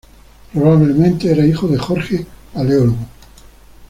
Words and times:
Probablemente 0.51 1.29
era 1.31 1.45
hijo 1.45 1.67
de 1.67 1.77
Jorge 1.77 2.25
Paleólogo. 2.51 2.97